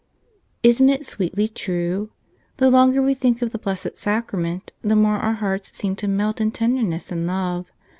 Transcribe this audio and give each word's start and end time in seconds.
ISN'T 0.63 0.89
it 0.89 1.05
sweetly 1.05 1.47
true? 1.47 2.09
The 2.57 2.71
longer 2.71 3.03
we 3.03 3.13
think 3.13 3.43
of 3.43 3.51
the 3.51 3.59
Blessed 3.59 3.99
Sacrament 3.99 4.73
the 4.81 4.95
more 4.95 5.17
our 5.17 5.33
hearts 5.35 5.77
seem 5.77 5.95
to 5.97 6.07
melt 6.07 6.41
in 6.41 6.49
tenderness 6.49 7.11
and 7.11 7.27
love. 7.27 7.69